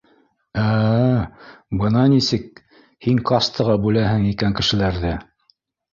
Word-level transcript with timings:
—Ә-ә, 0.61 1.19
бына 1.83 2.07
нисек, 2.15 2.63
һин 3.09 3.23
кастаға 3.33 3.79
бүләһең 3.85 4.29
икән 4.35 4.57
кешеләрҙе 4.61 5.13